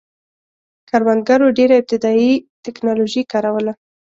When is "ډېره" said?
1.57-1.75